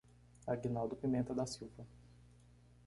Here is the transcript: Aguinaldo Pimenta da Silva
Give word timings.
Aguinaldo 0.47 0.95
Pimenta 0.95 1.31
da 1.35 1.45
Silva 1.45 1.85